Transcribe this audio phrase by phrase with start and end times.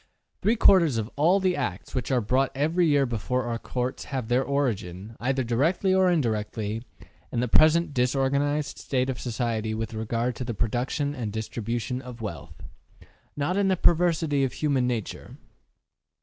[0.41, 4.29] Three quarters of all the acts which are brought every year before our courts have
[4.29, 6.81] their origin, either directly or indirectly,
[7.31, 12.19] in the present disorganized state of society with regard to the production and distribution of
[12.19, 12.63] wealth
[13.37, 15.37] not in the perversity of human nature.